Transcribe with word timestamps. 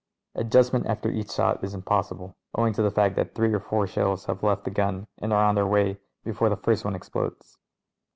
Adjustment 0.33 0.87
after 0.87 1.11
each 1.11 1.29
shot 1.29 1.63
is 1.63 1.75
impossible 1.75 2.35
owing 2.55 2.73
to 2.73 2.81
the 2.81 2.89
fact 2.89 3.15
that 3.17 3.35
three 3.35 3.53
or 3.53 3.59
four 3.59 3.85
shells 3.85 4.25
have 4.25 4.41
left 4.41 4.63
the 4.63 4.71
gun 4.71 5.05
and 5.19 5.31
are 5.31 5.45
on 5.45 5.53
their 5.53 5.67
way 5.67 5.99
before 6.23 6.49
the 6.49 6.55
first 6.57 6.83
one 6.83 6.95
ex 6.95 7.07
plodes. 7.07 7.57